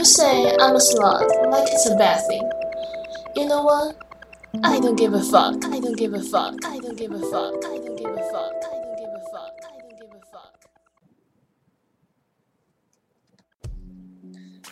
[0.00, 2.50] You say I'm a slut, like it's a bad thing.
[3.36, 3.96] You know what?
[4.62, 5.62] I don't give a fuck.
[5.62, 6.54] I don't give a fuck.
[6.64, 7.62] I don't give a fuck.
[7.66, 8.64] I don't give a fuck.
[8.64, 9.52] I don't give a fuck.
[9.62, 10.56] I don't give a fuck.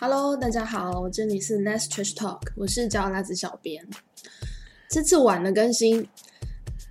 [0.01, 3.87] Hello，大家好，这里是 Let's Trash Talk，我是焦拉子小编。
[4.89, 6.09] 这次晚了更新，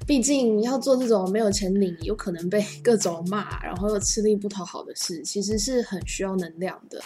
[0.06, 7.02] 毕竟要做这种没有钱领，有可能被各种骂，然后又吃力不讨好的事，其实是很需要能量的。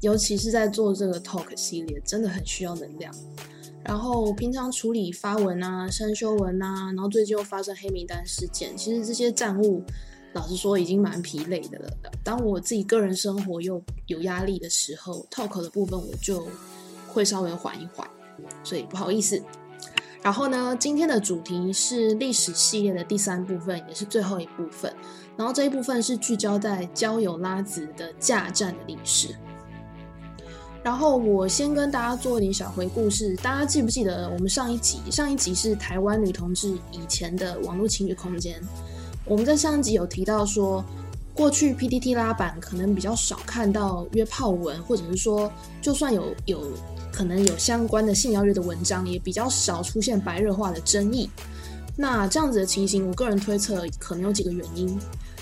[0.00, 3.14] 尤其是在做这个 Talk 系列，真的很需要能量。
[3.84, 9.82] 然后平常处理发文啊、删修文啊，然后最近又发生黑名单事件，其实这些战务，
[10.32, 11.90] 老实说已经蛮疲累的了。
[12.22, 16.46] 当我自己个人生活又有压力的时候，Talk 的部分我就
[17.08, 18.08] 会稍微缓一缓，
[18.62, 19.42] 所以不好意思。
[20.22, 24.90] 然后呢，今天的主题是历史系列的第三部分，也是最后一部分。
[25.36, 29.36] 然后这一部分是聚焦在交友拉子的架战的历史。
[30.84, 35.00] 然后我先跟大家做一点小回顾，是大家记不记得我们上一集？
[35.10, 38.60] 上一集是台湾女同志以前的网络情侣空间。
[39.24, 40.84] 我们在上一集有提到说，
[41.32, 45.50] 过去 PTT 拉板可能比较少看到约炮文，或者是说，
[45.80, 46.70] 就算有有
[47.10, 51.30] 可能有相关的性邀约的文章，也比较少出现白热化的争议。
[51.96, 54.98] 那这样子的情形，我个人推测可能有几个原因。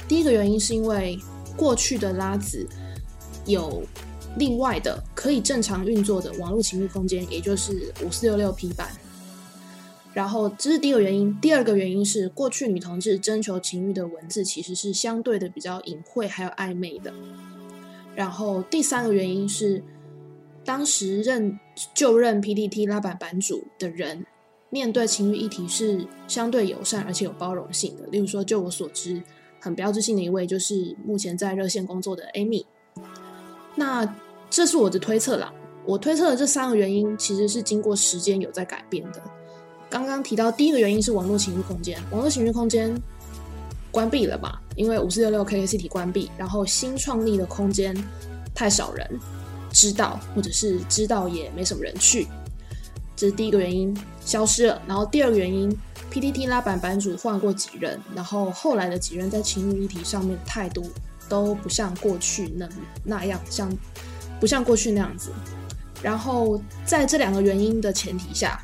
[0.07, 1.19] 第一个原因是因为
[1.57, 2.65] 过去的拉子
[3.45, 3.83] 有。
[4.39, 8.89] 另外的可以正常运作的网络情欲空间，也就是五四六六 P 版。
[10.15, 17.13] 然后这是第一个原因，第二个原因是过去女同志征求情欲的文字其实是相对的比较隐晦还有暧昧的。
[18.15, 19.83] 然后第三个原因是，
[20.67, 21.59] 当时任
[21.95, 24.27] 就任 PDT 拉板版主的人，
[24.69, 28.07] 面对情欲议题是相对友善而且有包容性的。
[28.09, 29.23] 例如说，就我所知，
[29.61, 32.67] 很标志性的一位就是目前在热线工作的 Amy。
[33.75, 34.05] 那
[34.53, 35.51] 这是我的推测啦。
[35.87, 39.23] 我推测的这三个原因其实是经过时间有在改变的。
[39.89, 42.95] 刚刚提到第一个原因是网络情绪空间，网络情绪空间
[43.91, 44.59] 关闭了嘛？
[44.77, 47.97] 因为五四六六 K K C T 关闭，然后新创立的空间
[48.55, 49.09] 太少人
[49.73, 52.29] 知道，或者是知道也没什么人去，
[53.17, 54.83] 这是第一个原因消失了。
[54.87, 55.75] 然后第二个原因
[56.11, 60.85] ，P T T 拉板版主换过几任，然后后来的几任在情绪议题上面态度。
[61.29, 62.69] 都不像过去那
[63.03, 63.71] 那样，像
[64.43, 65.31] 不像过去那样子。
[66.03, 68.61] 然后在这两个原因的前提下，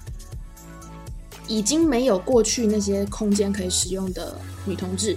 [1.47, 5.17] 已经没有过去那些空间可以使用的女同志，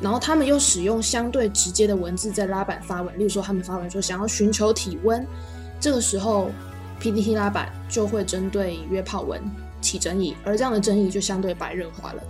[0.00, 5.22] 然后他们又使用相对直接的文字在拉板发文，例如说他们发文说想要寻求体温，
[5.78, 6.50] 这个时候
[6.98, 9.38] PDT 拉板就会针对约炮文
[9.82, 12.22] 起争议，而这样的争议就相对白热化了。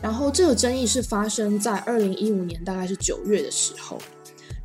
[0.00, 3.98] 然后这个争议是发生在二零一五年，大概是九月的时候。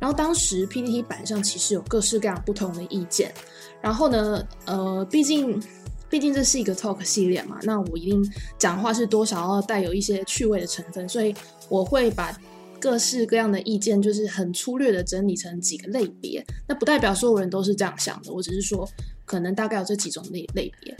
[0.02, 3.32] 然后当时 PPT 版上其实有各式各样不同的意见。
[3.80, 5.62] 然后呢，呃，毕竟
[6.10, 11.32] 毕竟这是一个 talk 系列嘛，那我一定讲话是多少要带有一些趣味的成分，所以
[11.68, 12.36] 我会把
[12.80, 16.44] 各式各样的意见，就是很粗略的整理成几个类别。
[16.66, 18.84] 那不代表所有人都是这样想的，我只是说
[19.24, 20.96] 可能大概有这几种类类别。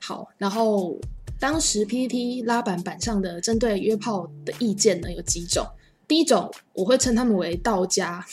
[0.00, 0.98] 好，然后。
[1.38, 5.66] 当时 PPT 拉板板上的针对约炮的意见呢有几种，
[6.08, 8.24] 第一种我会称他们为道家，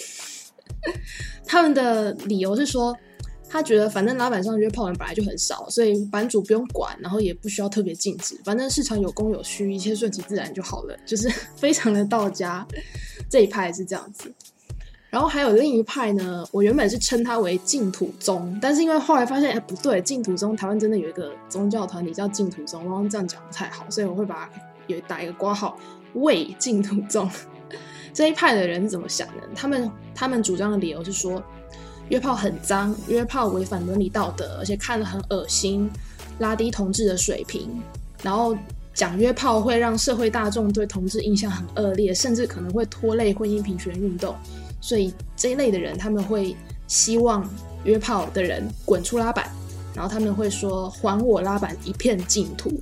[1.45, 2.95] 他们的理由是说，
[3.49, 12.67] 他觉得反正拉板上约炮人本来就很少，所以版主不用管，然后也不需要特别禁止，反正市场有供有需，一切顺其自然就好了， 就是非常的道家
[13.29, 14.31] 这一派是这样子。
[15.09, 24.51] 然后还有另一派呢，我原本是称它为净土宗，但是因为后来发现，哎，不对，净土宗台湾真的有一个宗教团体叫净土宗，我刚刚这样讲不太好，所以我会把它
[24.87, 25.77] 有打一个括号，
[26.15, 27.29] 为净土宗
[28.13, 29.33] 这一派的人怎么想的？
[29.55, 31.41] 他们他们主张的理由是说，
[32.09, 35.89] 约炮很脏，约炮违反伦理道德，而且看了很恶心，
[36.39, 37.81] 拉低同志的水平，
[38.21, 38.55] 然后
[38.93, 44.35] 讲约炮会让社会大众对同志印象很恶劣，甚至可能会拖累婚姻平权运动。
[44.79, 46.55] 所以这一类的人，他们会
[46.87, 47.49] 希望
[47.83, 49.49] 约炮的人滚出拉板，
[49.95, 52.79] 然后他们会说还我拉板一片净土。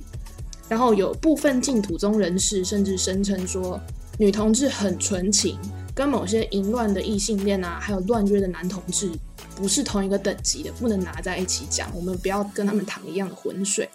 [0.68, 3.78] 然后有部分净土中人士甚至声称说，
[4.18, 5.58] 女同志很纯情，
[5.94, 9.10] 跟某些淫乱的异性恋啊，还有乱约的男同志
[9.56, 11.90] 不是同一个等级的，不能拿在一起讲。
[11.94, 13.88] 我们不要跟他们淌一样的浑水，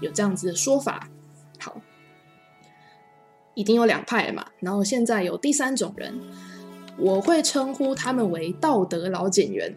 [0.00, 1.08] 有这样子的说法。
[1.58, 1.80] 好，
[3.54, 6.18] 已经有两派了嘛，然后现在有第三种人。
[7.00, 9.72] 我会称呼他们为道德老检员。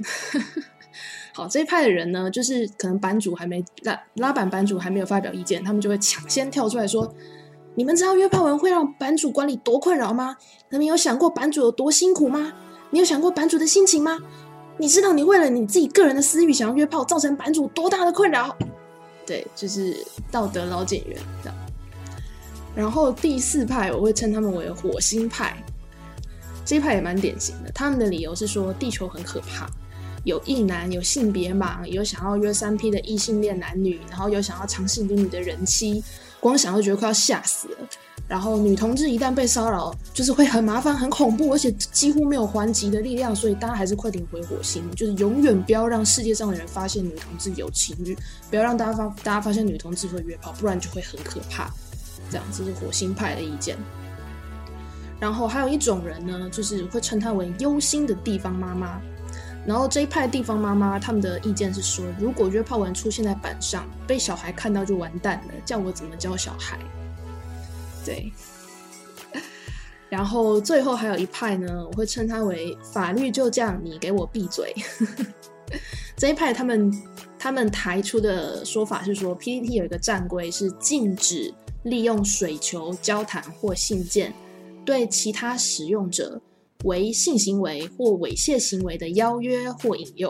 [1.34, 7.14] 好，这一派的人呢，就是可能版主还没拉拉板，版主还没有发表意见，他们就会抢先跳出来说
[7.74, 10.36] ：“你们知道约炮文会让版主管理多困扰吗？
[10.70, 12.54] 你们有想过版主有多辛苦吗？
[12.90, 14.20] 你有想过版主的心情吗？
[14.78, 18.56] 你知道你为了你自己个人的私欲想要约炮，造成版主多大的困扰？
[19.26, 19.96] 对，就是
[20.30, 21.58] 道德老检员这样。
[22.76, 25.56] 然后第四派我会称他们为火星派，
[26.66, 27.72] 这一派也蛮典型的。
[27.74, 29.70] 他们的理由是说地球很可怕，
[30.24, 36.04] 有异男，有性别盲，有想要约三 P 的异性恋男女，然后有想要尝试女女的人妻，
[36.42, 37.78] 光想就觉得快要吓死了。
[38.28, 43.36] 然后女同志一旦被骚扰，就是会很麻烦、很恐怖，而且几乎没有还击的力量。
[43.36, 48.18] 所以大家还是快点回火星，就是永远不要让世界上的人发现女同志有情欲，
[48.50, 51.70] 不要让大家发大家发现女同志会约炮，不然就会很可怕。
[52.30, 53.78] 这样，这是火星派的意见。
[55.20, 59.02] 然后还有一种人呢，就是会称他为忧心的地方妈妈。
[59.66, 66.78] 然后这一派地方妈妈他们的意见是说，如果约炮文出现在板上，被小孩看到就完蛋了，叫我怎么教小孩？
[68.06, 68.31] 对。
[70.10, 74.74] 然后最后还有一派呢，我会称他为法律就这样，你给我闭嘴。
[76.18, 76.92] 这一派他们
[77.40, 81.54] 他们抬出的说法是说，PPT 有一个战规是禁止。
[81.84, 84.31] 利用水球、交谈或信件，
[84.86, 86.40] 对其他使用者
[86.83, 90.30] 为性行为或猥亵行为的邀约或引诱。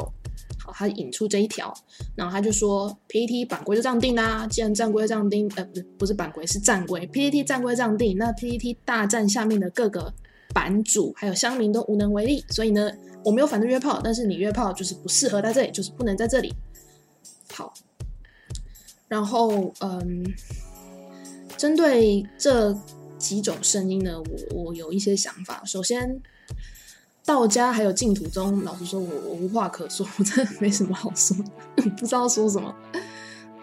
[0.60, 1.74] 好，他引出这一条，
[2.16, 4.46] 然后他就说：“PPT 版规就这样定啦。
[4.48, 7.06] 既然战规这样定，呃，不不是版规，是战规。
[7.08, 10.14] PPT 战规这样定，那 PPT 大战下面的各个
[10.54, 12.44] 版主还有乡民都无能为力。
[12.50, 12.92] 所以呢，
[13.26, 16.54] 我没有反对约炮，但是你约炮就是不适合在这里，就是不能在这里。
[17.54, 17.74] 好，
[19.08, 20.24] 然后嗯。”
[21.58, 22.76] 针对这
[23.20, 25.62] 几种声音呢，我我有一些想法。
[25.64, 26.20] 首先，
[27.26, 31.38] 道家还有净土宗，老实说，我我无话可说， 我真的没什么好说，
[31.98, 32.74] 不知道说什么。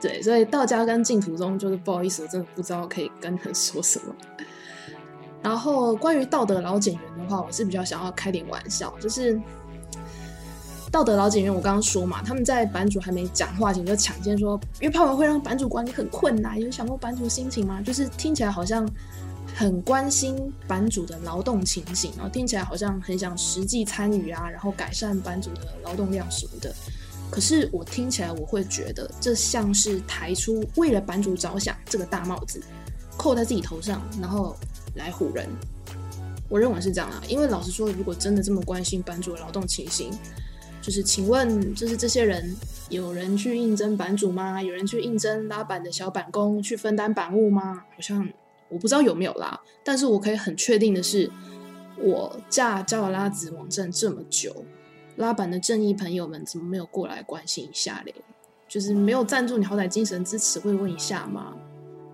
[0.01, 4.15] 对，所以道家跟净土宗就是不好意思，我真的不知道可以跟人说什么。
[5.43, 9.41] 然后关于道德老检员的话，我是比较想要开点玩笑，就是。
[10.91, 16.59] 道德老检员，我刚刚说嘛，他们在版主还没讲话前就抢先说约炮会让版主管理很困难。
[16.59, 17.83] 有想过版主心情吗？
[17.83, 18.89] 就是听起来好像
[19.59, 20.37] 很关心
[20.69, 26.73] 版主的劳动情形，然后听起来好像很想实际参与啊，然后改善版主的劳动量什么的。
[27.29, 32.63] 可是我听起来我会觉得这像是抬出为了版主着想这个大帽子
[33.17, 34.57] 扣在自己头上，然后
[34.95, 35.49] 来唬人。
[36.49, 40.13] 我认为是这样啊，因为老实说，如果真的这么关心版主的劳动情形，
[40.81, 42.57] 就是，请问，就是这些人
[42.91, 44.63] 有人去应征版主吗？
[44.63, 47.83] 有人去应征拉板的小板工去分担板务吗？
[47.97, 48.27] 好像
[48.69, 49.61] 我不知道有没有啦。
[49.85, 51.31] 但是我可以很确定的是，
[51.97, 54.65] 我架教了拉子网站这么久，
[55.17, 58.15] 拉板的正义朋友们怎么没有过来关心一下嘞？
[58.69, 61.55] 就是没有赞助，你好歹精神支持会问一下吗？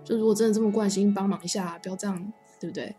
[0.03, 2.95] 就如果真的这么关心，帮忙一下，不要这样，对不对？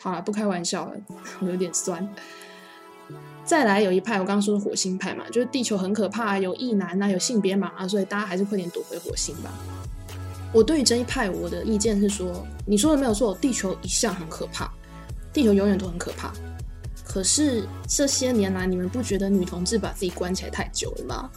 [0.00, 0.96] 好了，不开玩笑了，
[1.40, 2.08] 我有点酸。
[3.44, 9.52] 再来有一派，我刚刚说的火星派嘛，就是地球很可怕，有异男啊，有性别盲啊，所以大家还是快点躲回火星吧。
[10.52, 14.70] 我对于这一派，我的意见是说，你说的没有错，地球一向很可怕，
[15.32, 16.32] 地球永远都很可怕。
[17.04, 21.30] 可是这些年来，你们不觉得女同志把自己关起来太久了吗？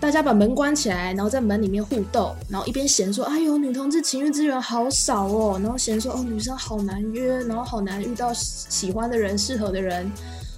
[0.00, 10.10] 大家把门关起来，然后在门里面互斗，然后一边嫌说，哎呦，女同志情欲资源好少哦，然后嫌说，哦，女生好难约，然后好难遇到喜欢的人、适合的人。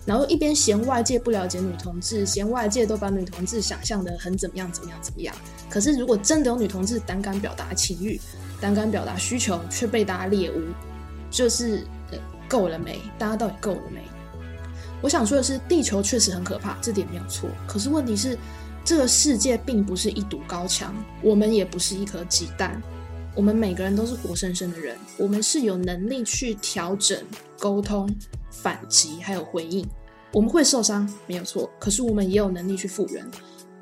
[0.06, 5.34] 然后一边嫌外界不了解女同志，嫌外界都把女同志想象的很怎么样怎么样怎么样。
[5.70, 8.20] 可是如果真的有女同志胆敢表达情欲，
[8.61, 10.61] 胆敢表达需求，却被大家猎污，
[11.30, 11.87] 就是
[12.49, 13.00] 够了没？
[13.18, 14.02] 大家到底够了没？
[15.00, 17.49] 我想说的是，地球确实很可怕，这点没有错。
[17.66, 18.38] 可是问题是，
[18.84, 22.80] 这个世界并不是一堵高墙，我们也不是一颗鸡蛋，
[23.34, 27.18] 我们每个人都是活生生的人，我们是有能力去调整、
[27.58, 28.08] 沟通。
[28.62, 29.84] 反击还有回应，
[30.32, 31.68] 我们会受伤，没有错。
[31.78, 33.28] 可是我们也有能力去复原。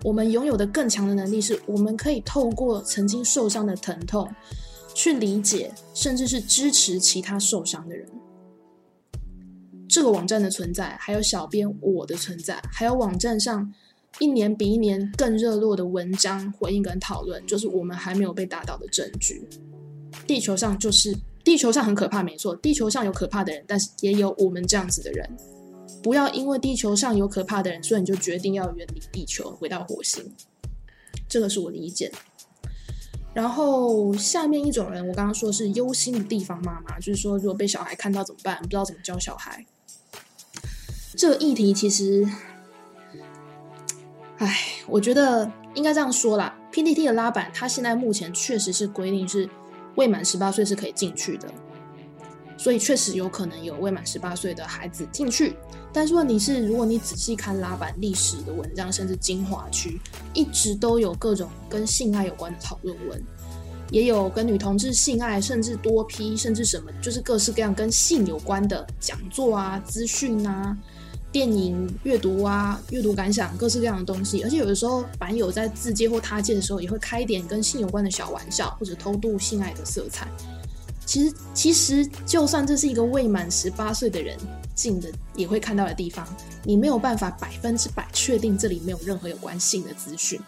[0.03, 4.29] 我们拥有的更强的能力是，我们可以透过曾经受伤的疼痛，
[4.95, 8.09] 去理解，甚至是支持其他受伤的人。
[9.89, 13.73] 这个网站的存在，还有小编我的存在，还有网站上
[14.19, 19.47] 一年比一年更热络的文章回应跟讨论，就是我们还没有被打倒的证据。
[20.27, 21.17] 地球上就是。
[21.45, 25.29] 地球上很可怕，没错，地球上有可怕的人，但是也有我们这样子的人。
[26.03, 30.33] 不要因为地球上有可怕的人，所以你就决定要远离地球，回到火星。
[31.29, 32.11] 这个是我的意见。
[33.35, 38.59] 然后下面一种人，我刚刚说是忧心的地方妈妈，就是说如果被小孩看到怎么办？
[38.63, 39.65] 不知道怎么教小孩。
[41.17, 42.29] 这个议题其实，
[44.39, 44.57] 唉，
[44.87, 46.57] 我觉得应该这样说啦。
[46.71, 49.49] PPT 的拉板，它现在目前确实是规定是。
[49.97, 51.49] 未满十八岁是可以进去的，
[52.57, 55.57] 所以确实有可能有未满十八岁的孩子进去。
[55.93, 60.01] 但是问题是，如果你仔细看拉板历史的文章，甚至精华区，
[60.33, 63.23] 一直都有各种跟性爱有关的讨论文，
[63.91, 70.75] 也有跟女同志性爱，甚至多批，甚至什么，就是各式各样跟性有关的讲座啊、资讯啊、
[71.33, 74.43] 电影阅读啊、阅读感想，各式各样的东西。
[74.43, 80.29] 而且有的时候版友在自介或他介的时候，也会开一点跟性有关的小玩笑，或者偷渡性爱的色彩。
[81.05, 84.37] 其实，其实就算这是一个未满十八岁的人。
[84.75, 86.27] 进的也会看到的地方，
[86.65, 90.41] 你没有办法百分之百确定这里没有任何有关性的资讯，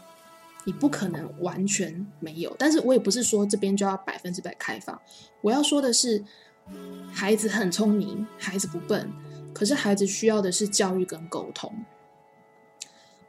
[0.64, 2.56] 你不可能完全没有。
[2.58, 4.98] 但是我也不是说这边就要百分之百开放，
[5.42, 6.24] 我要说的是，
[7.12, 9.12] 孩子很聪明，孩子不笨，
[9.54, 11.72] 可是孩子需要的是教育跟沟通。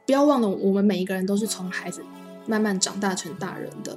[0.04, 2.04] 不要忘了，我们每一个人都是从孩子
[2.46, 3.96] 慢慢长大成大人的。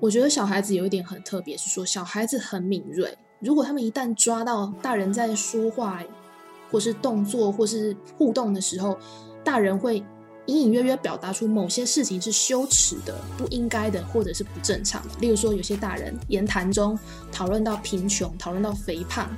[0.00, 6.02] 我觉得小孩子有一点很特别，是说小孩子很敏锐，如果他们一旦抓到大人在说话。
[6.72, 8.96] 或是动作，或是互动的时候，
[9.42, 9.96] 大人会
[10.46, 15.14] 隐隐约约表达出某些事情是羞耻的、不应该的，或者是不正常的。
[15.18, 16.96] 例如说，有些大人言谈中
[17.32, 19.28] 讨论到贫穷、讨论到肥胖、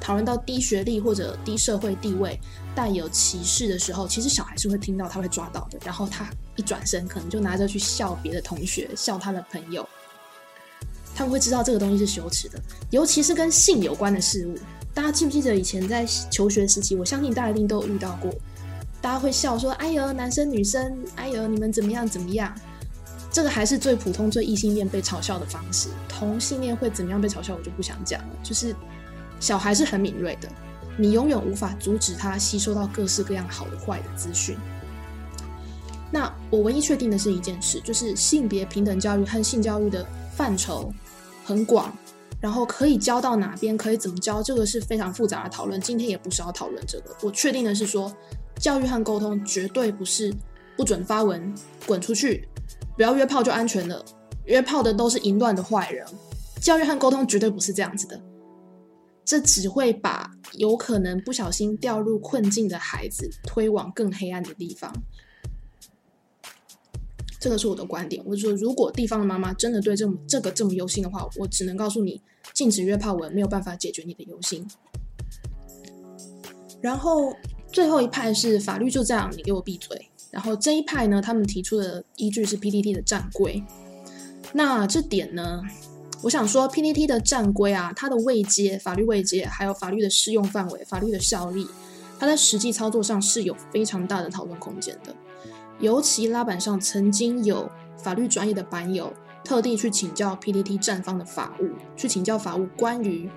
[0.00, 2.40] 讨论到低学历或者低社会地位、
[2.74, 5.78] 带有歧视的时候，其实小孩是会听到，他会抓到的。
[5.84, 9.86] 然后他一转身，可能就拿着去笑别的同学，笑他的朋友。
[11.14, 12.58] 他们会知道这个东西是羞耻的，
[12.90, 14.54] 尤其是跟性有关的事物。
[14.94, 16.96] 大家记不记得以前在求学时期？
[16.96, 18.32] 我相信大家一定都有遇到过。
[19.02, 22.54] 大家会笑说：“哎呦，男生女生，哎呦，你们怎么样怎么样？”
[23.30, 25.88] 这个还是最普通、最异性恋被嘲笑的方式。
[26.08, 28.28] 同性恋会怎么样被嘲笑，我就不想讲了。
[28.42, 28.74] 就是
[29.40, 30.48] 小孩是很敏锐的，
[30.96, 34.56] 你永远无法阻止他吸收到各式各样好的、坏的资讯。
[36.12, 40.06] 那我唯一确定的是一件事，就是性别平等教育和性教育的
[40.36, 40.92] 范畴
[41.44, 41.92] 很广。
[42.40, 45.78] 然后可以教到哪边，可以怎么教，这个是非常复杂的讨论。
[45.78, 47.14] 今天也不是要讨论这个。
[47.20, 48.10] 我确定的是说，
[48.58, 50.34] 教育和沟通绝对不是
[50.74, 51.54] 不准发文，
[51.86, 52.48] 滚出去，
[52.96, 54.02] 不要约炮就安全了。
[54.46, 56.02] 约炮的都是淫乱的坏人。
[56.62, 58.18] 教育和沟通绝对不是这样子的，
[59.30, 64.92] 这只会把有可能不小心掉入困境的孩子推往更黑暗的地方。
[67.38, 68.20] 这个是我的观点。
[68.26, 72.20] 我说，如果地方的妈妈真的对这么这个这么忧心的话，我只能告诉你，
[72.52, 74.66] 禁止约炮文没有办法解决你的忧心。
[76.80, 77.32] 然后
[77.70, 80.10] 最后一派是法律就这样，你给我闭嘴。
[80.32, 83.62] 然后这一派呢，他们提出的依据是 PDD 的战规。
[84.52, 85.62] 那这点呢，
[86.22, 91.66] 我想说 PTT 的战规啊，它的位阶、法律位阶，还有法律的适用范围、法律的效力，
[92.18, 95.14] 它在实际操作上是有非常大的讨论空间的。
[95.78, 99.10] 尤其拉板上曾经有法律专业的板友
[99.42, 103.30] 特地去请教 PPT 站方的法务，去请教法务关于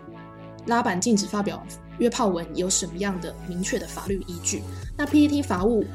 [0.65, 1.65] 拉板禁止发表
[1.99, 4.61] 约炮文有什么样的明确的法律依据。
[4.97, 5.85] 那 PPT 法务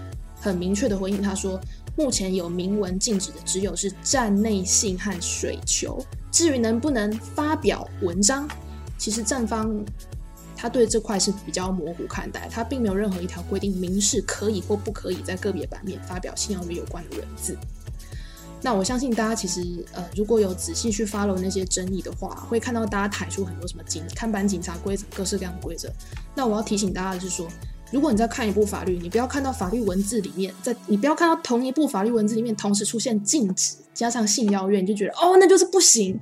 [0.40, 1.60] 很明确的回应他说，
[1.98, 6.02] 目前有明文禁止的只有是站内性和水球，
[6.38, 8.48] 至于能不能发表文章，
[8.96, 9.84] 其实站方。
[10.54, 17.58] 他对这块是比较模糊看待，他并没有任何一条规定明示可以或不可以在个别版面发表性教育有关的文字。
[18.62, 25.92] 那我相信大家其实呃，如果有仔细去 follow 那些争议的话，会看到大家抬出很多什么警看板警察规则，各式各样的规则。
[26.36, 27.48] 那我要提醒大家的是说，
[27.90, 36.20] 如果你在看一部法律，你不要看到法律文字里面，在你不要看到同一部法律文字里面同时出现禁止加上性邀约，你就觉得哦，那就是不行，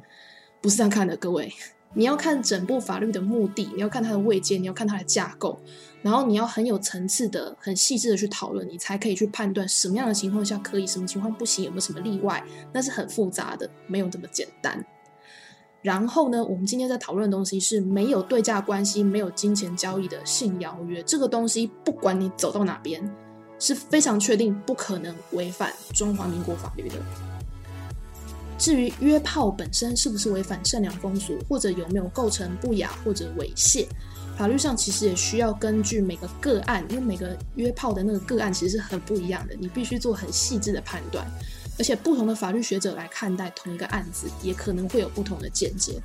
[0.61, 1.53] 不是这样看的，各位。
[1.95, 5.59] 你要看整部法律的目的，你要看它的位阶，你要看它的架构，
[6.03, 14.85] 然后你要很有层次的、很细致的去讨论，你才可以去判断什么样的情况下可以，什么情况不行，有没有什么例外，那是很复杂的，没有这么简单。
[15.87, 23.01] 然后呢，我们今天在讨论的东西是没有对价关系、没有金钱交易的性邀约，这个东西不管你走到哪边，
[23.61, 26.97] 是非常确定不可能违反中华民国法律的。
[28.59, 33.87] 至于约炮本身是不是违反善良风俗，或者有没有构成不雅或者猥亵，
[34.37, 41.25] 法律上其实也需要根据每个个案，因为每个约炮的那个个案其实是很不一样的，你必须做很细致的判断，
[41.79, 46.01] 而且不同的法律学者来看待同一个案子，也可能会有不同的见解。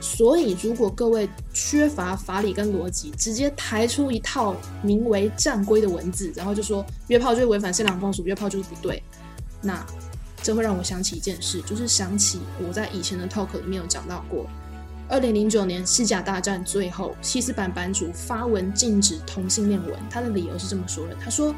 [0.00, 9.02] 所以，如果各位缺乏法理跟逻辑，直接抬出一套名为战规的文字，然后就说约炮就是违反善良风俗，约炮就是不对，
[9.60, 9.84] 那。
[10.42, 12.38] 这会让我想起一件事，就是想起
[12.68, 14.44] 我在以前的 talk 里面有讲到过，
[15.08, 21.54] 二零零九年西甲大战最后，西斯版版主发文禁止同性恋文，他的理由是这么说的：他说，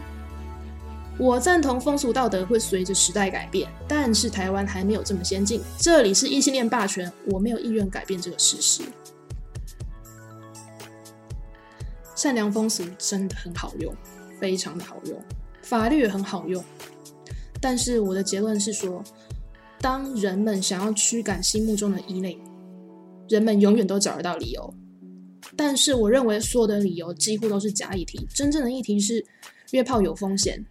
[1.18, 8.82] 我赞同风俗道德会随着时代改变，但是台湾还没有这么先进，这里是异性恋霸权，我没有意愿改变这个事实。
[12.14, 13.94] 善良风俗真的很好用，
[14.38, 15.18] 非常的好用，
[15.62, 16.62] 法律也很好用。
[17.62, 19.02] 但是我的结论是说，
[19.80, 22.38] 当人们想要驱赶心目中的异类，
[23.30, 24.74] 人们永远都找得到理由。
[25.56, 29.24] 但是我认为所有的理由几乎都是假议题，真正的议题是
[29.70, 30.62] 约炮有风险，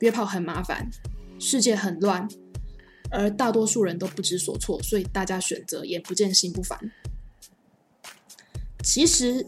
[0.00, 0.88] 约炮很麻烦，
[1.38, 2.28] 世界很乱，
[3.10, 6.78] 而大多数人都不知所措，所以大家选择眼不见心不烦。
[8.82, 9.44] 其实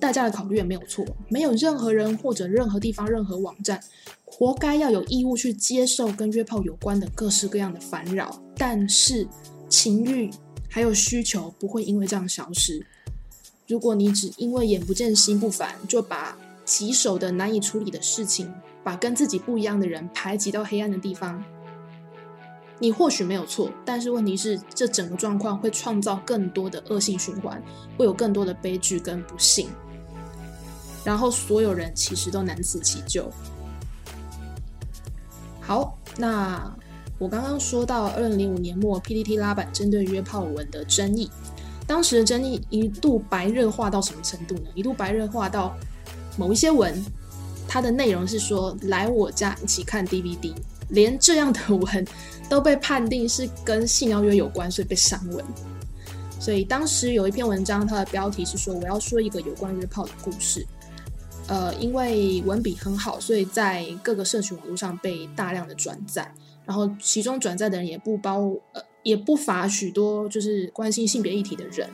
[0.00, 3.80] 大家的考虑也没有错，没有任何人或者任何地方、任何网站
[4.24, 8.42] 活该要有义务去接受跟约炮有关的各式各样的烦扰。
[8.56, 9.28] 但是
[9.68, 10.30] 情欲
[10.68, 12.84] 还有需求不会因为这样消失。
[13.68, 21.42] 如果你只因为眼不见心不烦，就把棘手的难以处理的事情，把跟自己不一样的人排挤到黑暗的地方，
[22.78, 27.62] 你或许没有错，但是问题是，这整个状况会创造更多的恶性循环，
[27.98, 29.68] 会有更多的悲剧跟不幸，
[31.04, 33.30] 然后所有人其实都难辞其咎。
[35.60, 36.74] 好，那
[37.18, 41.30] 我刚刚说到二零零五年末 PPT 拉板针对约炮文的争议。
[41.86, 44.70] 当时的争议一度白热化到什么程度呢？
[44.74, 45.76] 一度白热化到
[46.38, 47.04] 某一些文，
[47.70, 50.52] 它的内容是说来我家一起看 DVD，
[50.88, 52.06] 连这样的文
[52.48, 55.44] 都被判定是跟性邀约有关，所以被删文。
[56.40, 60.66] 所以当时有一篇文章，它的标题是说我要说一个有关约炮的故事。
[61.46, 66.34] 呃，因为文笔很好，所以在各个社群网络上被大量的转载，
[66.66, 68.40] 然后其中转载的人也不包
[68.72, 68.82] 呃。
[69.02, 71.88] 也不乏许多就是关心性别议题的人，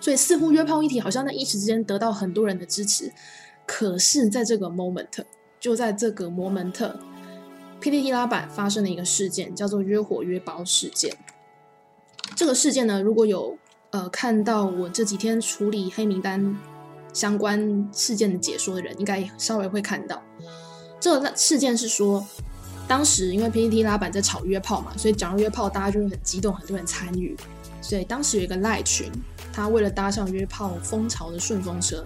[0.00, 3.12] 所以似乎约炮议题好像在一时之间得到很多人的支持。
[3.66, 5.06] 可是，在这个 moment，
[5.58, 11.16] 就在这个 moment，PPT 拉板发生了一个事件，叫做“约火约包事件”。
[12.36, 13.56] 这个事件呢，如果有
[13.90, 16.56] 呃看到我这几天处理黑名单
[17.12, 20.22] 相关事件的解说的人，应该稍微会看到，
[21.00, 22.26] 这个事件是说。
[22.88, 27.34] 当时因为 PPT 拉板在炒约炮嘛，所以讲到约炮，大家就会很激动，很多人参与。
[27.80, 29.10] 所以当时有一个赖群，
[29.52, 32.04] 他为了搭上约炮风潮的顺风车，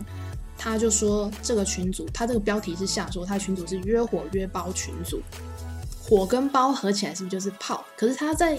[0.58, 5.20] 他就说这个群组，他这个标题是下说他群组是约火约包群组，
[6.00, 7.84] 火跟包合起来是不是就是炮？
[7.96, 8.58] 可是他在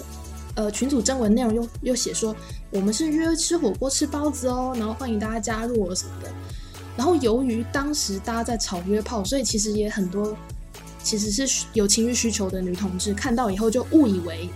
[0.54, 2.34] 呃群组征文内容又又写说
[2.70, 6.30] 我们是约吃火锅吃包子哦，然后欢迎大家加入哦什么的。
[6.96, 10.36] 然后由于当时大家在炒约炮，所以其实也很多。
[11.00, 14.46] 其实是有情欲需求的女同志看到以后就误以为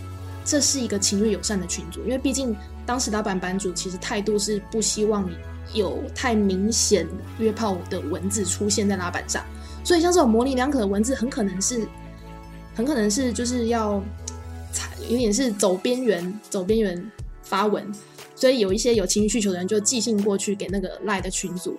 [0.44, 5.35] 这是一个情欲友善的群组，因为毕竟当时打板版主其实态度是不希望你
[5.72, 7.06] 有太明显
[7.38, 9.44] 约炮的文字出现在拉板上，
[9.85, 11.87] 所以像这种模棱两可的文字很可能是
[12.74, 14.02] 很可能是就是要
[15.08, 17.11] 有点是走边缘走边缘
[17.42, 17.85] 发文，
[18.35, 21.78] 所以有一些有情欲需求的人就寄信过去给那个赖的群组，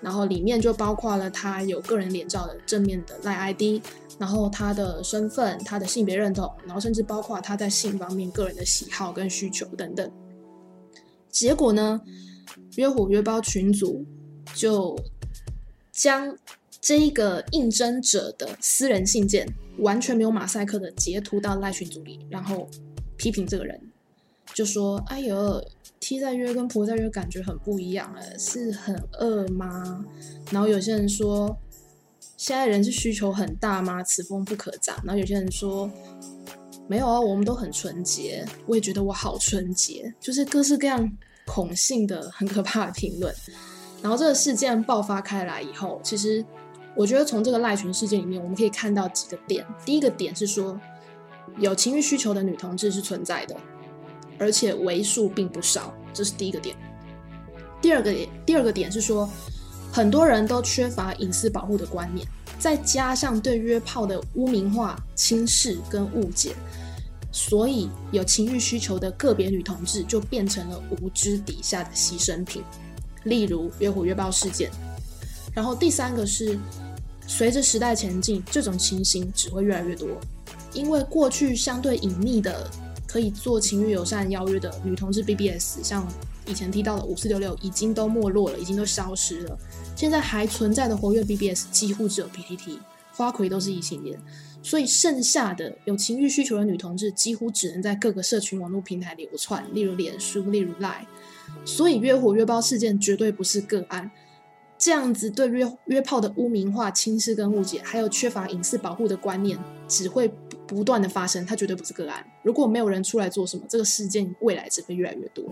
[0.00, 3.82] 然后里面就包括了他有个人脸照的正面的赖 ID。
[4.18, 10.10] 然后他的身份、他的性别认同，然后甚至包括他在性方面个人的喜好跟需求等等。
[11.30, 12.00] 结果呢，
[12.78, 14.04] 约虎约包群组
[14.54, 14.96] 就
[15.92, 16.36] 将
[16.80, 19.46] 这一个应征者的私人信件
[19.78, 22.68] 完全没有马赛克的截图到赖群组里，然后
[23.16, 23.80] 批评这个人，
[24.54, 25.62] 就说：“哎呦
[25.98, 30.04] ，T 在约跟婆在约感觉很不一样，哎，是很饿吗？”
[30.50, 31.56] 然后有些人说。
[32.36, 34.00] 现在人是需求很大吗？
[34.00, 34.96] 此风不可长。
[35.04, 35.90] 然后有些人说
[36.86, 38.46] 没有啊，我们都很纯洁。
[38.64, 41.12] 我也觉得我好纯洁，就是各式各样
[41.48, 43.34] 恐性的很可怕的评论。
[44.00, 46.44] 然后这个事件爆发开来以后，其实
[46.94, 49.66] 我觉得从这个赖群事件里面，我们可以看到几个点。
[49.84, 50.78] 第一个点是说，
[51.58, 53.56] 有情欲需求的女同志是存在的，
[54.38, 56.76] 而且为数并不少，这是第一个点。
[57.80, 59.28] 第二个点第二个点是说。
[59.90, 62.24] 很多人都缺乏隐私保护的观念，
[62.58, 66.54] 再加上对约炮的污名化、轻视跟误解，
[67.38, 72.64] 所以有情欲需求的个别女同志就变成了无知底下的牺牲品。
[73.22, 74.68] 例如约火约炮事件。
[75.54, 76.58] 然后第三个是，
[77.28, 80.08] 随着时代前进，这种情形只会越来越多，
[80.72, 82.68] 因为过去相对隐秘的
[83.06, 86.04] 可以做情欲友善邀约的女同志 BBS，像。
[86.44, 89.58] 以前提到的五四六六已经都没落了，已经都消失了。
[89.94, 92.78] 现在还存在的活跃 BBS 几乎只有 PTT，
[93.12, 94.18] 花魁都是异性恋，
[94.62, 101.06] 所以剩下的有情欲需求的女同志几乎只能在各个社群网络平台流窜，例如脸书，例如 Line。
[101.64, 104.10] 所以约火约包事件绝对不是个案。
[104.76, 110.28] 这样子对约约炮的污名化、轻视跟误解，还有缺乏隐私保护的观念，只会
[110.68, 111.44] 不断的发生。
[111.44, 112.24] 它绝对不是个案。
[112.44, 115.44] 如果没有人出来做什么，这个事件未来只会越来越多。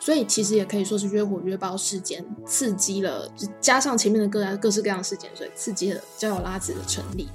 [0.00, 3.30] 所以其实也可以说是约火约爆事件刺激了，
[3.60, 7.28] 加上前面的各各式各样的事件，所以刺激了交友拉子的成立。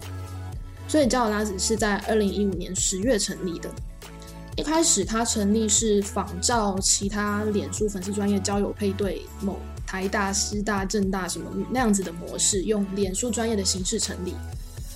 [0.87, 3.69] 所以交友拉子是在二零一五年十月成立的。
[4.55, 14.35] 一开始它成立是仿照其他脸书粉丝专业交友配对某台大、师大、政大什么那样子的模式，用脸书专业的形式成立。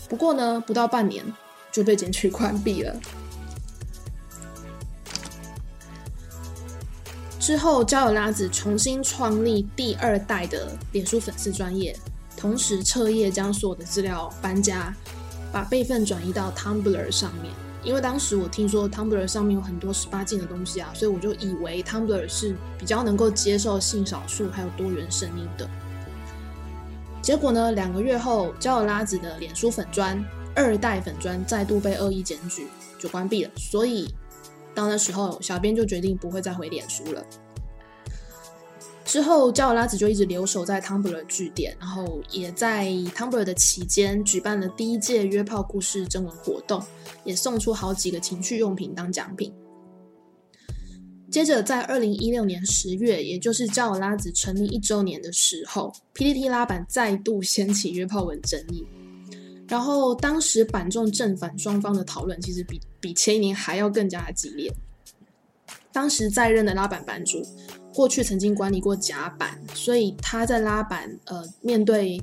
[0.07, 1.25] 不过呢，不到半年
[1.71, 2.95] 就被检举关闭了。
[7.47, 11.97] 之后，交友拉子重新创立第二代的脸书粉丝专业，
[12.35, 14.93] 同时彻夜将所有的资料搬家，
[15.49, 17.53] 把备份转移到 Tumblr 上面。
[17.85, 25.69] 因为当时我听说 Tumblr 上面有很多十八禁的东西啊，所以我就以为 Tumblr 是比较能够接受性少数还有多元声音的。
[27.21, 30.21] 结果呢，两个月后，交友拉子的脸书粉砖
[30.53, 32.67] 二代粉砖再度被恶意检举，
[32.99, 33.51] 就关闭了。
[33.55, 34.13] 所以
[34.77, 37.25] 到那时候，小编就决定不会再回脸书了。
[39.03, 46.79] 之后，交友拉子就一直留守在 Tumblr 据点，然后也在 Tumblr 的期间举办了第一届约炮故事征文活动，
[47.23, 49.51] 也送出好几个情趣用品当奖品。
[51.31, 58.85] 接着，在二零一六年十月，也就是交友拉子成立一周年的时候，PPT 拉板再度掀起约炮文争议。
[59.67, 64.73] 然后，当时板中正反双方的讨论，其实比比前一年还要更加的激烈。
[65.91, 67.45] 当时在任的拉板版主。
[67.93, 72.21] 过去曾经管理过甲板，所以他在拉板呃面对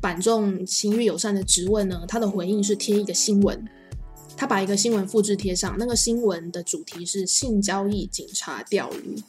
[0.00, 3.68] 板中情欲友善的质问呢，他的回应是贴一个新闻，
[4.34, 9.22] 他把一个新闻复制贴上，那个新闻的主题是性交易警察钓鱼。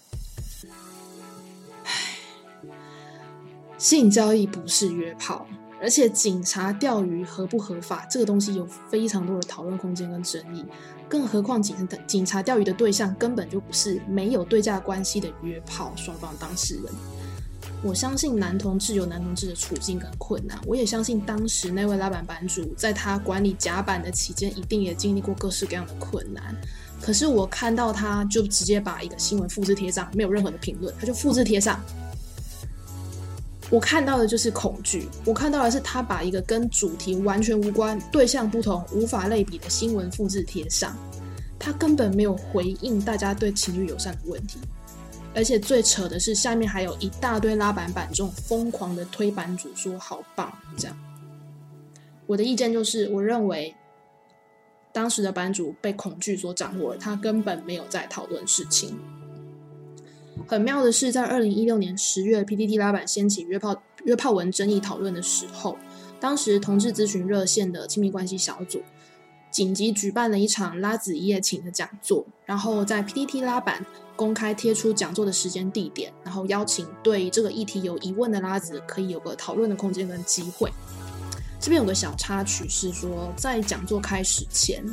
[1.83, 2.15] 唉，
[3.77, 5.45] 性交易不是约炮，
[5.81, 10.63] 而且警察钓鱼合不合法，这个东西有非常多的讨论空间跟争议。
[11.09, 16.85] 更何况，警察警察钓鱼的对象根本就不是没有对价关系的约炮双方当事人。
[17.83, 26.55] 我相信男同志有男同志的处境跟困难，我也相信当时那位拉板版主在他管理甲板的期间，一定也经历过各式各样的困难。
[27.01, 31.83] 可是我看到他就直接把一个新闻复制贴上，没有任何的评论，他就复制贴上。
[33.71, 40.93] 我看到的就是恐惧，我看到的是他把一个跟主题完全无关、对象不同、无法类比的新闻复制贴上，
[41.57, 44.59] 他根本没有回应大家对情侣友善的问题，
[45.33, 50.97] 而且最扯的是，下面还有一大堆拉板板这种疯狂的推版主说好棒这样。
[52.27, 53.73] 我的意见就是，我认为
[54.91, 58.99] 当时的版主被恐惧所掌握，他根本没有在讨论事情。
[60.47, 65.77] 很妙的是，在二零一六年十月，PTT 拉板掀起约炮约炮文争议讨论的时候，
[66.19, 68.81] 当时同志咨询热线的亲密关系小组
[69.51, 80.71] 紧急举办了一场拉子一夜情的讲座，然后在 PTT 拉板公开贴出讲座的时间地点，然后邀请对这个议题有疑问的拉子可以有个讨论的空间跟机会。
[81.59, 84.83] 这边有个小插曲是说，在讲座开始前，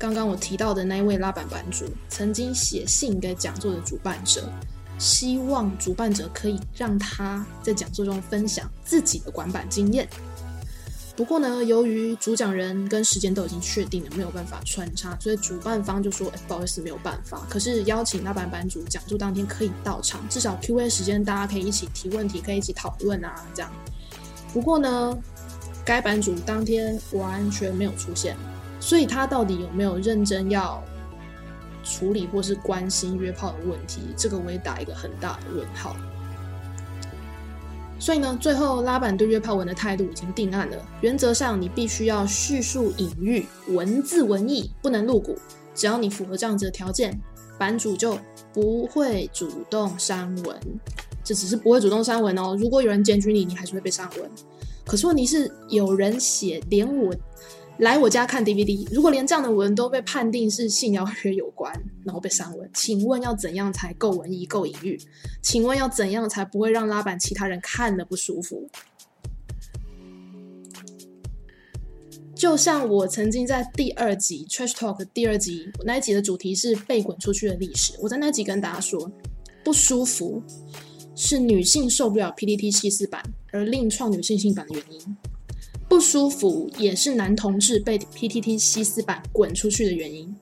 [0.00, 4.50] 刚刚我提到的那一位拉板版主曾经写信给讲座的主办者。
[4.98, 10.06] 希望主办者可以让他在讲座中分享自己的管板经验。
[11.16, 23.70] 不过呢，由于主讲人跟时间都已经确定了，没有办法穿插，所以主办方就说：“哎，不好意思，没有办法。”可是邀请拉板版主讲座当天可以到场，至少 Q&A 时间大家可以一起提问题，可以一起讨论啊，这样。
[24.52, 25.16] 不过呢，
[25.82, 28.36] 该版主当天完全没有出现，
[28.80, 30.82] 所以他到底有没有认真要？
[31.82, 35.96] 处理或是关心约炮的问题，这个我也打一个很大的问号。
[37.98, 40.76] 所以呢，最后拉板对约炮文的态度已经定案了。
[41.00, 45.38] 原则上，你必须要叙述隐喻，文字文意不能露骨。
[45.74, 47.18] 只要你符合这样子的条件，
[47.58, 48.18] 版主就
[48.52, 50.60] 不会主动删文。
[51.24, 52.54] 这只是不会主动删文哦。
[52.60, 54.30] 如果有人检举你，你还是会被删文。
[54.84, 57.10] 可是问题是，有人写连我。
[57.80, 61.72] 来我家看 DVD，如果连这样的文都被判定是性邀约有关，
[62.04, 65.00] 然后被删文，请问要怎样才够文艺、够隐喻？
[65.40, 68.68] 请问要怎样才不会让拉板其他人看了不舒服？
[72.34, 79.10] 就像我曾经在第二集 Trash Talk 第二集那一集的主题是被滚出去的历史，我在那集跟大家说，
[79.64, 80.42] 不舒服
[81.16, 85.16] 是女性受不了 PPT 七四版而另创女性性版的原因。
[85.90, 90.32] 不舒服也是男同志被 PTT 西斯版滚出去的原因。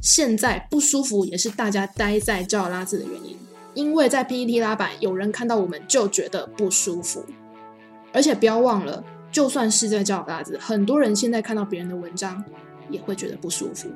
[0.00, 3.36] 现在不舒服也是大家待在教拉字的原因，
[3.74, 7.26] 因为在 PTT 拉板有人看到我们就觉得不舒服。
[8.12, 12.42] 而且不要忘了，就算是在教拉字，很多人现在看到别人的文章
[12.88, 13.88] 也会觉得不舒服。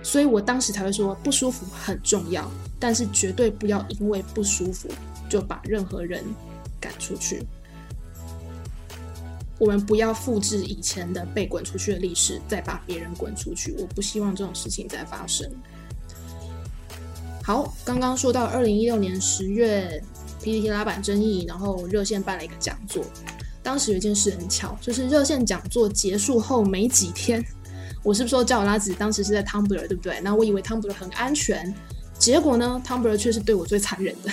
[0.00, 4.88] 所以我当时才会说不舒服很重要，但是绝对不要因为不舒服
[5.28, 6.22] 就把任何人
[6.80, 7.44] 赶出去。
[9.58, 13.74] 我们不要复制以前的被滚出去的历史，再把别人滚出去。
[13.78, 15.50] 我不希望这种事情再发生。
[17.42, 20.02] 好，刚刚说到二零一六年十月
[20.42, 23.04] PPT 拉板争议，然后热线办了一个讲座。
[23.62, 27.44] 当时有一件事很巧，就是热线讲座结束后没几天，
[28.02, 28.92] 我是不是说叫我拉子？
[28.94, 30.20] 当时是在 Tumblr 对不对？
[30.20, 31.74] 那我以为 Tumblr 很安全，
[32.18, 34.30] 结果呢，Tumblr 却是对我最残忍的。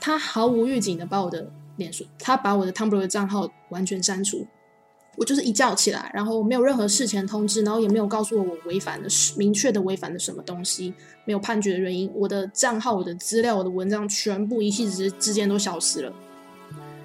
[0.00, 4.46] 他毫无预警的把我的脸书，他把我的 Tumblr 的账号完全删除。
[5.16, 9.08] 我就是一觉起来，然后没有任何事前通知，然后也没有告诉我我违反了
[9.38, 10.92] 明确的违反了什么东西，
[11.24, 16.12] 没有判决的原因，我的账号、我的资料、我的文章全部一气之之间都消失了。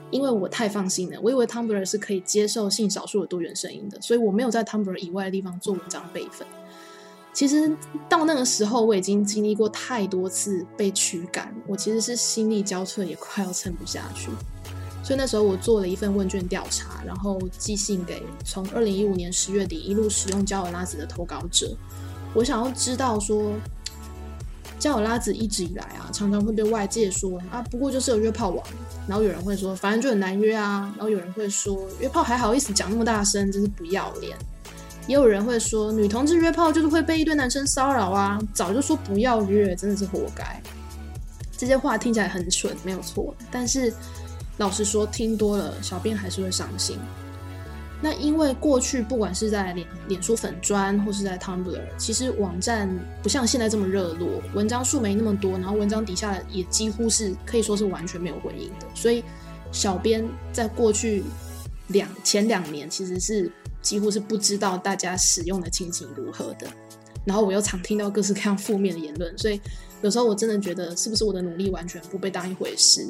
[0.09, 6.45] 因为我太放心了，我以为 Tumblr 是可以接受性少数的多元声音的，所以我没有在 Tumblr 以外的地方做文章备份。
[7.31, 7.73] 其实
[8.09, 14.27] 到那个时候，我已经经历过太多次被驱赶，我其实是心力交瘁，也快要撑不下去。
[15.03, 21.75] 所以那时候我做了一份问卷调查，然后寄信给从二零一五年十月底一路使用焦尔拉子的投稿者，
[22.33, 23.53] 我想要知道说。
[24.79, 28.65] 焦尔拉子一直以来啊，常常会被外界说啊，不过就是有约炮网。
[29.07, 30.91] 然后有人会说，反正就很难约啊。
[30.97, 34.35] 然后有人会说，约炮还好意思讲那么大声，真是不要脸。
[35.05, 40.59] 也有人会说，女同志约炮就是会被一堆男生骚扰啊，早就说不要约，真的是活该。
[41.55, 43.35] 这些话听起来很蠢，没有错。
[43.51, 43.93] 但是
[44.57, 46.97] 老实说，听多了，小编还是会伤心。
[48.03, 52.89] 那因为过去不管是在脸脸书粉砖或是在 Tumblr，其实网站
[53.21, 59.23] 不像现在这么热络，文章数没那么多，然后文章底下也几乎是可以说是完全没有回应的，所以
[59.71, 61.23] 小编在过去
[61.89, 63.51] 两前两年其实是
[63.83, 66.65] 几乎是不知道大家使用的情形如何的，
[67.23, 69.61] 然后我又常听到各式各样负面的言论，所以
[70.01, 73.07] 有时候我真的觉得是不是我的努力完全不被当一回事。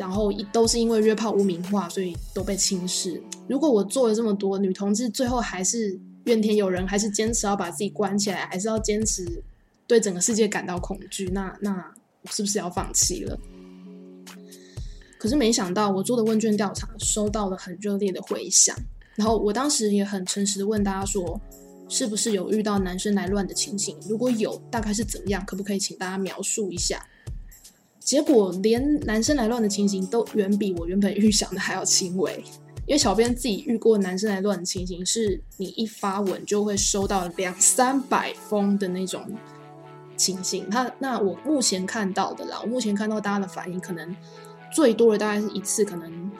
[0.00, 3.22] 然后都是因为约炮污名化，所以都被轻视。
[3.46, 9.42] 如果我做了这么多，女同志最后还是怨天尤人，还是坚持要把自己关起来，还是要坚持
[9.86, 13.38] 对整个世界感到恐惧，那那我是不是要放弃了？
[15.18, 18.74] 可是没想到，我做的问卷调查收到了很热烈的回响。
[19.16, 21.38] 然后我当时也很诚实的问大家说，
[21.90, 23.98] 是不是有遇到男生来乱的情形？
[24.08, 25.44] 如果有，大概是怎么样？
[25.44, 27.06] 可不可以请大家描述一下？
[28.00, 32.42] 结果连男生来乱的情形都远比我原本预想的还要轻微，
[32.86, 39.22] 因为小编自己遇过男生来乱的情形，是你一发文就会收到两三百封的那种
[40.16, 40.68] 情形。
[40.70, 44.16] 他那我目前看到的啦，我目前看到大家的反应，可能
[44.72, 46.30] 最多的大概是一次可能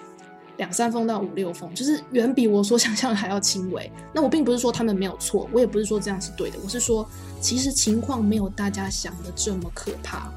[0.57, 3.93] 两三封到五六封，就是远比我所想象的还要轻微。
[4.15, 7.09] 那我并不是说他们没有错，我也不是说这样是对的，我是说
[7.41, 10.33] 其实情况没有大家想的这么可怕。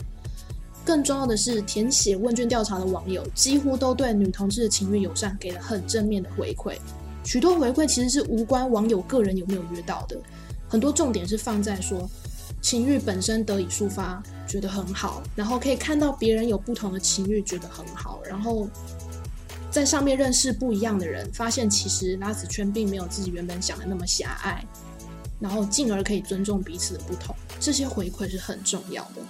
[0.86, 6.76] 更重要的是，填写问卷调查的网友几乎都对女同志的情欲友善给了很正面的回馈。
[7.24, 10.18] 许多回馈其实是无关网友个人有没有约到的，
[10.68, 12.10] 很多重点是放在说
[12.62, 18.68] 情欲本身得以抒发，觉得很好，然后可以看到别人有不同的情欲，觉得很好，然后
[19.72, 24.62] 在上面认识不一样的人，发现其实拉子圈并没有自己原本想的那么狭隘，
[25.40, 29.22] 然后进而可以尊重彼此的不同，这些回馈是很重要的。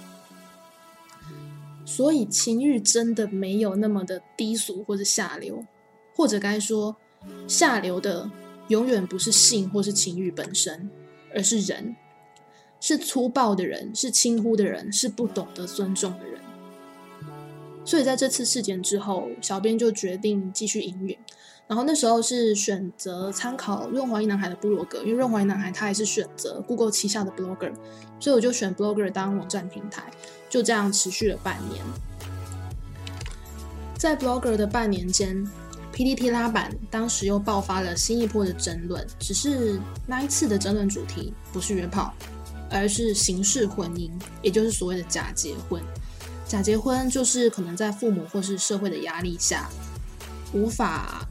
[1.84, 5.64] 所以情欲真的没有那么的低俗或者下流，
[6.14, 6.96] 或者该说
[7.46, 8.30] 下流的
[8.68, 10.90] 永远不是性或是情欲本身，
[11.34, 11.94] 而是人，
[12.80, 16.40] 是粗暴的人，是轻忽的人，是不懂得尊重的人。
[17.84, 21.16] 所以在这次事件之后，小编就决定继续营运。
[21.66, 27.72] 然后那时候是选择参考润滑一男孩的部落格，因为润滑一男孩他也是选择 Google 旗下的 Blogger，
[28.20, 30.10] 所以我就选 Blogger 当网站平台。
[30.54, 31.84] 就这样持续了半年，
[33.98, 35.44] 在 Blogger 的半年间
[35.92, 39.04] ，PDT 拉板当时又爆发了新一波的争论。
[39.18, 42.14] 只是那一次的争论主题不是约炮，
[42.70, 44.12] 而是形式婚姻，
[44.42, 45.82] 也就是所谓的假结婚。
[46.46, 49.68] 假结婚就是可能在父母或是社会的压力下，
[50.52, 51.26] 无法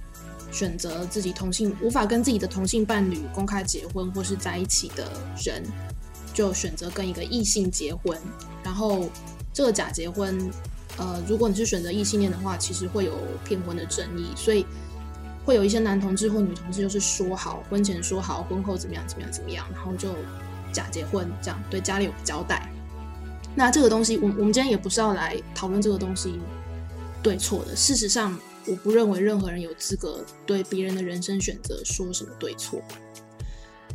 [0.52, 5.10] 选择自己同性，无法跟自己的同性伴侣公开结婚或是在一起的
[5.46, 5.64] 人。
[6.34, 8.17] 就选择跟一个异性结婚，
[8.63, 9.10] 然后
[9.54, 10.38] 这个假结婚，
[10.98, 13.13] 呃，如果你是选择异性恋的话，其实会有
[13.46, 14.65] 骗婚的争议，所以
[15.46, 20.10] 会有一些男同志或女同志就是说好婚前说好，婚后怎么样怎么样怎么样，然后就
[20.72, 22.67] 假结婚，这样对家里有交代。
[23.56, 26.39] 那这个东西，我我们今天也不是要来讨论这个东西
[27.22, 27.76] 对错的。
[27.76, 32.82] 事实上，我不认为任何人有资格对别人的人生选择说什么对错。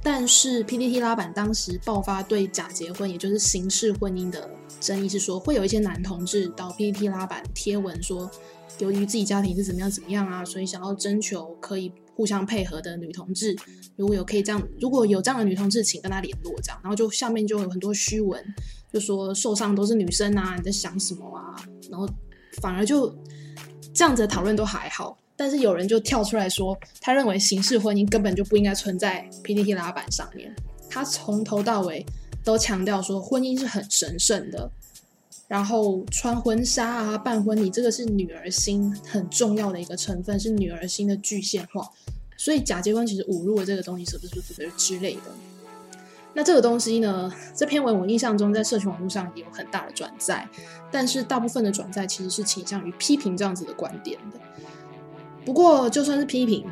[0.03, 4.49] 但是 PPT 拉板当时爆发对假结婚，也就是形式婚姻的
[4.81, 8.31] 争议，是说会有一些男同志到 PPT 拉板贴文说，
[8.79, 13.57] 由于自己家庭是怎么样怎么样啊，所以想要征求可以互相配合的女同志，
[13.97, 18.43] 如果有可以这样，如果有这样的女同志，请跟他联络这样，然后就下面就有很多虚文，
[18.93, 21.55] 就说受伤都是女生啊，你在想什么啊？
[21.91, 22.09] 然后
[22.63, 23.15] 反而就
[23.93, 25.19] 这样子的讨论都还好。
[25.39, 30.53] 但是有人就跳出来说，他认为刑事婚姻根本就不应该存在 PPT 拉板上面。
[30.91, 32.05] 他从头到尾
[32.43, 34.69] 都强调说，婚姻是很神圣的，
[35.47, 41.89] 然后穿婚纱啊、办婚礼，这个是女儿心很重要的一个成分，是女儿心的具现化。
[42.37, 44.41] 所以假结婚其实侮辱了这个东西，是不是？
[44.41, 45.23] 是之类的。
[46.35, 47.33] 那这个东西呢？
[47.55, 50.49] 这篇文我印象中在社群网络上也有很大的转载，
[50.91, 54.39] 但是大部分的转载其实是倾向于批评这样子的观点的。
[55.49, 56.67] 不过，就算是批评，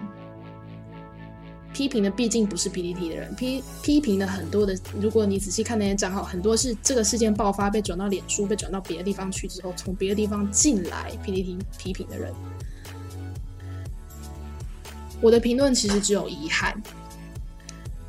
[1.73, 12.31] 批评的毕竟不是 PPT 的人，批批评的很多的，如果你仔细看那些账号，很多是这个事件爆发被转到脸书，被转到别的地方去之后，从别的地方进来 PPT 批评的人。
[15.23, 16.79] 我的评论其实只有遗憾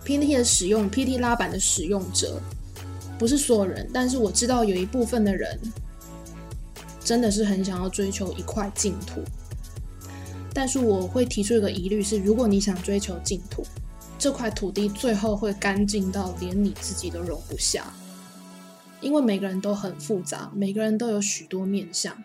[0.04, 2.42] ，PPT 的使用，PPT 拉板的使用者，
[3.18, 5.58] 不是所有人，但是我知道有一部分的人，
[7.00, 9.24] 真的是很想要追求一块净土。
[10.58, 13.64] 但是我会提出一个疑虑是：如果你想追求净土，
[14.18, 17.94] 这块土地最后会干净到连你自己都容不下，
[19.00, 22.24] 因为每个人都很复杂，每个人都有许多面相。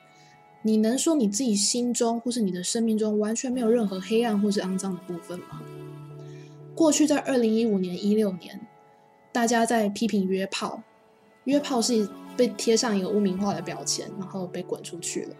[0.62, 5.60] 你能说你自己心中或是你的生命中完全没有任何黑暗或是肮脏的部分吗？
[6.74, 8.58] 过去在二零一五年、一六年，
[9.30, 10.82] 大家在批评约炮，
[11.44, 15.36] 约炮是被贴上一个污名化的标签，然后被滚出去了。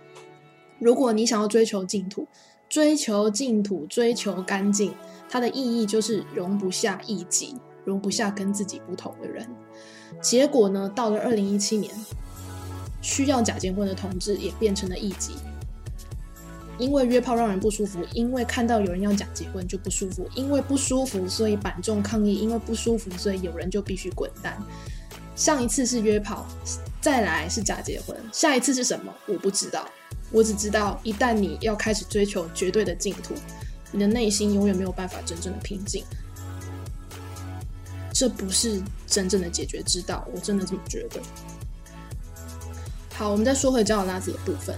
[0.78, 2.26] 如果你想要追求净土，
[2.72, 4.94] 追求净土，追求干净，
[5.28, 7.54] 它的意义就是容不下异己，
[7.85, 9.46] 容不下跟自己不同的人。
[10.22, 11.94] 结果呢，到了二零一七年，
[13.02, 15.35] 需要假结婚的同志也变成了异己，
[16.78, 24.56] 因为约炮让人不舒服，因为看到有人要假结婚就不舒服，因为不舒服所以板众抗议，因为不舒服所以有人就必须滚蛋。
[25.37, 26.46] 上一次是约炮，
[27.02, 29.12] 再来是假结婚，下一次是什么？
[29.26, 29.87] 我不知道。
[30.33, 33.35] 我只知道，一旦你要开始追求绝对的净土，
[33.90, 36.03] 你的内心永远没有办法真正的平静。
[38.14, 41.21] 这不是真正的解决之道，我真的这么觉得。
[43.14, 44.75] 好，我们再说回焦友拉子的部分，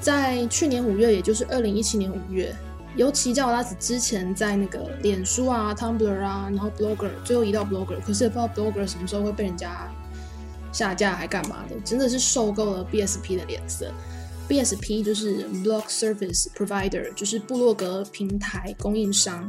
[0.00, 2.54] 在去年五月，也就是二零一七年五月，
[2.96, 9.90] 尤其焦友拉子之前在那个脸书啊、Tumblr 啊，然后 Blogger，最后移到 Blogger，可是也不知道 Blogger 什么时候会被人家
[10.72, 13.92] 下架还干嘛的，真的是受够了 BSP 的脸色。
[14.50, 19.48] BSP 就是 Blog Service Provider，就是部落格平台供应商。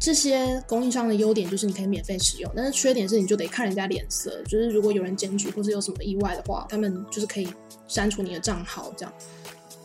[0.00, 4.42] 这些供应商的优点就是你可以免费使用，但是缺点是你就得看人家脸色。
[4.44, 7.48] 就是如果有人检举或是有什么意外的话，他们就是可以
[7.88, 8.90] 删除你的账号。
[8.96, 9.12] 这样，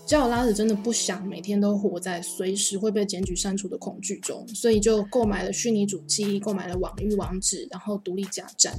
[0.06, 8.74] 交友拉子真的不想每天都活在随时会被检举删除的恐惧中，所以就购买了虚拟主机，购买了网域网址，然后独立加站。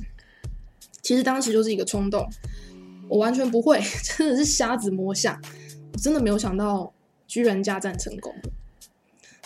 [1.02, 2.26] 其实当时就是一个冲动。
[3.08, 3.80] 我完全不会，
[4.16, 5.38] 真的是瞎子摸象。
[5.92, 6.92] 我真的没有想到
[7.26, 8.34] 居然加赞成功。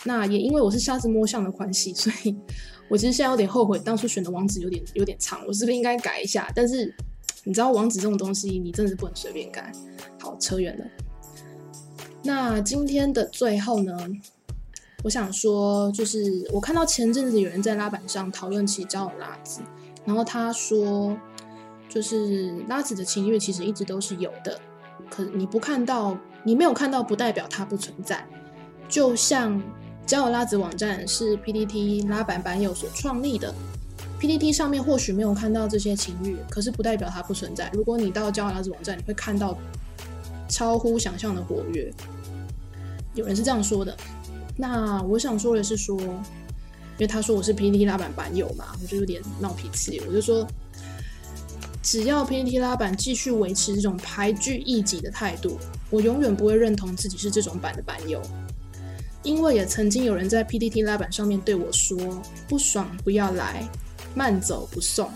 [0.03, 2.33] 那也因为我是瞎子摸象的关系，所以
[2.87, 6.49] 我其实现在有点后悔当初选的网址有点有点长，我是不是应该改一下？
[6.55, 6.95] 但是
[7.43, 9.71] 你知道网址这种东西，你真的是不能随便改。
[10.21, 10.85] 好，扯远了。
[12.23, 13.97] 那今天的最后呢，
[15.03, 19.61] 我想说，就是我看到前阵子有人在拉板上讨论起交友拉子，
[20.05, 21.17] 然后他说。
[21.97, 24.61] 就是拉子的情欲其实一直都是有的，
[25.09, 28.23] 可你不看到，你没有看到，不代表它不存在。
[28.87, 29.59] 就像
[30.05, 33.51] 交友拉子网站是 PPT 拉板版友所创立的
[34.19, 37.67] ，PPT 上面或许没有看到这些情欲，可是不代表它不存在。
[37.73, 39.57] 如果你到交友拉子网站，你会看到
[40.47, 41.91] 超乎想象的活跃。
[43.15, 43.97] 有人是这样说的。
[44.55, 50.47] 那我想说的是说，因为他说我是 P D T 拉板版友嘛，我就有点闹脾气，我就说。
[51.87, 55.57] 只要 PPT 拉板继续维持这种排拒异己的态度，
[55.89, 58.21] 我永远不会认同自己是这种版的版友。
[59.23, 61.97] 因为也曾经有人在 PPT 拉板上面对我说
[62.45, 63.65] ：“不爽不要来，
[64.13, 65.09] 慢走不送。”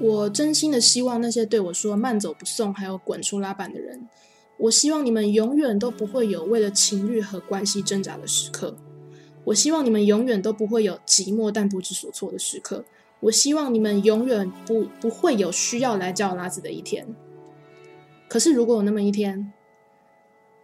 [0.00, 4.08] 我真心的希望那些对我说“慢走不送”还有“滚出拉板”的人，
[4.56, 8.76] 我希望你们永远都不会有为了情欲和关系挣扎的时刻。
[9.44, 12.84] 我希望你们永远都不会有寂寞但不知所措的时刻。
[13.20, 17.06] 我希望你们永远不不会有需要来叫拉子的一天。
[18.28, 19.52] 可是如果有那么一天，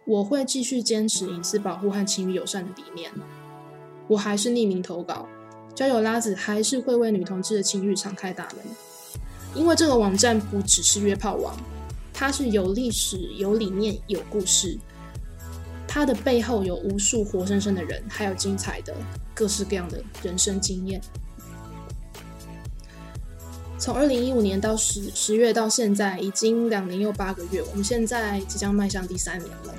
[0.05, 3.11] 我会继续坚持隐私保护和情侣友善的理念。
[4.07, 5.27] 我还是匿名投稿，
[5.73, 8.65] 交友拉子还是会为女同志的情侣敞开大门，
[9.55, 11.55] 因为这个网站不只是约炮网，
[12.13, 14.77] 它是有历史、有理念、有故事，
[15.87, 18.93] 它的背后有无数活生生的人，还有精彩的
[19.33, 21.01] 各式各样的人生经验。
[23.83, 29.75] 从二零一五年到十十月到现在，已经两年又八个月，我们现在即将迈向第三年了。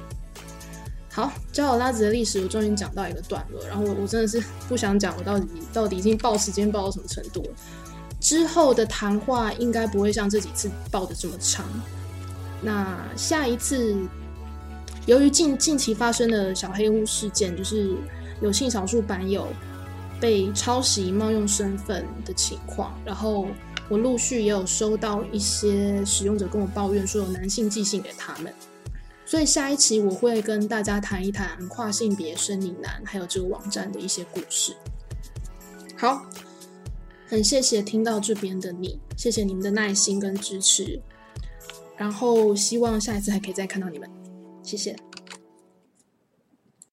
[1.10, 3.66] 好，交友拉子的历史，我终于讲到一个段落。
[3.66, 7.50] 然后我我真的是不想讲，我到底到底已经报时间报到什么程度了。
[8.20, 11.64] 之后的谈话应该不会像这几次报的这么长。
[12.60, 13.96] 那下一次，
[15.06, 17.96] 由于近近期发生的小黑屋事件，就是
[18.42, 19.48] 有性少数版友
[20.20, 23.46] 被抄袭、冒用身份的情况，然后
[23.88, 28.52] 我陆续也有收到一些使用者跟我抱怨，说有男性寄信给他们。
[29.26, 34.74] 所以下一期我会跟大家谈一谈跨性别生理男，还有这个网站的一些故事。
[35.96, 36.26] 好，
[37.26, 41.00] 很谢谢听到这边的你，谢谢你们的耐心跟支持，
[41.96, 44.08] 然后希望下一次还可以再看到你们，
[44.62, 44.94] 谢谢。